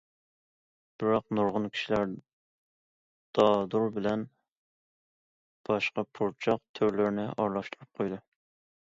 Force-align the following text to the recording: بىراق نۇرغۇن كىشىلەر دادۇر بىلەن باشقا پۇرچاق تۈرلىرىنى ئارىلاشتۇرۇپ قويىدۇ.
بىراق 1.03 1.27
نۇرغۇن 1.39 1.67
كىشىلەر 1.75 2.07
دادۇر 3.41 3.87
بىلەن 3.99 4.25
باشقا 5.71 6.09
پۇرچاق 6.19 6.67
تۈرلىرىنى 6.81 7.33
ئارىلاشتۇرۇپ 7.37 7.97
قويىدۇ. 8.01 8.25